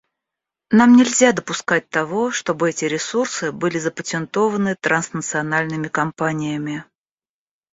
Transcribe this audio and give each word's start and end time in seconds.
Нам 0.71 0.95
нельзя 0.95 1.31
допускать 1.31 1.87
того, 1.91 2.31
чтобы 2.31 2.69
эти 2.71 2.85
ресурсы 2.85 3.51
были 3.51 3.77
запатентованы 3.77 4.73
транснациональными 4.75 5.89
компаниями. 5.89 6.83